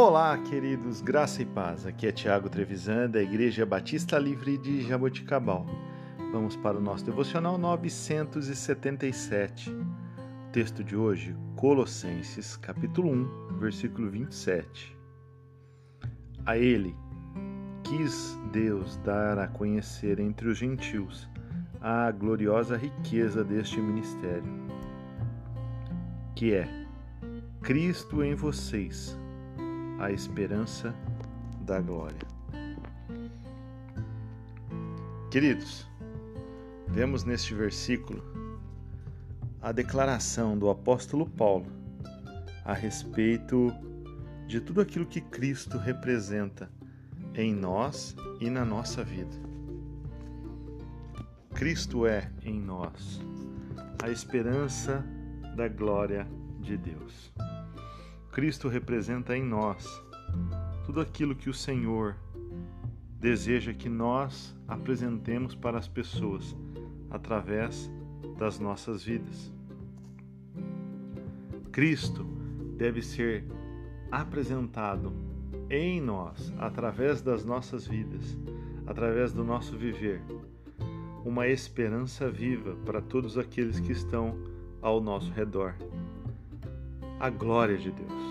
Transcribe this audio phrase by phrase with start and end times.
[0.00, 1.84] Olá, queridos, graça e paz.
[1.84, 5.66] Aqui é Tiago Trevisan, da Igreja Batista Livre de Jaboticabal.
[6.30, 9.70] Vamos para o nosso devocional 977.
[9.70, 14.96] O texto de hoje, Colossenses, capítulo 1, versículo 27.
[16.46, 16.94] A ele
[17.82, 21.28] quis Deus dar a conhecer entre os gentios
[21.80, 24.44] a gloriosa riqueza deste ministério,
[26.36, 26.68] que é
[27.60, 29.18] Cristo em vocês
[29.98, 30.94] a esperança
[31.62, 32.26] da glória.
[35.30, 35.86] Queridos,
[36.86, 38.22] vemos neste versículo
[39.60, 41.66] a declaração do apóstolo Paulo
[42.64, 43.72] a respeito
[44.46, 46.70] de tudo aquilo que Cristo representa
[47.34, 49.36] em nós e na nossa vida.
[51.54, 53.20] Cristo é em nós
[54.02, 55.04] a esperança
[55.56, 56.26] da glória
[56.60, 57.32] de Deus.
[58.38, 60.00] Cristo representa em nós
[60.86, 62.14] tudo aquilo que o Senhor
[63.18, 66.56] deseja que nós apresentemos para as pessoas
[67.10, 67.90] através
[68.38, 69.52] das nossas vidas.
[71.72, 72.24] Cristo
[72.76, 73.44] deve ser
[74.08, 75.12] apresentado
[75.68, 78.38] em nós, através das nossas vidas,
[78.86, 80.22] através do nosso viver,
[81.24, 84.38] uma esperança viva para todos aqueles que estão
[84.80, 85.74] ao nosso redor
[87.20, 88.22] a glória de Deus.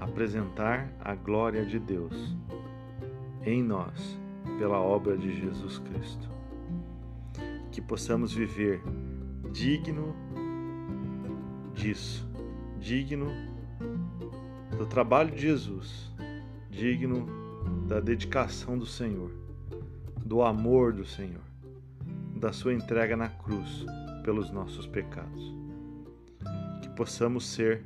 [0.00, 2.34] Apresentar a glória de Deus
[3.44, 4.18] em nós
[4.58, 6.28] pela obra de Jesus Cristo.
[7.70, 8.82] Que possamos viver
[9.52, 10.14] digno
[11.74, 12.26] disso,
[12.80, 13.26] digno
[14.76, 16.10] do trabalho de Jesus,
[16.70, 17.26] digno
[17.86, 19.30] da dedicação do Senhor,
[20.24, 21.44] do amor do Senhor,
[22.34, 23.84] da sua entrega na cruz
[24.24, 25.67] pelos nossos pecados
[26.98, 27.84] possamos ser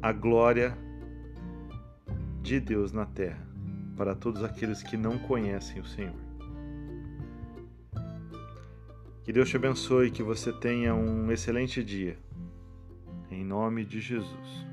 [0.00, 0.74] a glória
[2.40, 3.46] de Deus na terra
[3.98, 6.14] para todos aqueles que não conhecem o Senhor.
[9.22, 12.16] Que Deus te abençoe que você tenha um excelente dia.
[13.30, 14.66] Em nome de Jesus.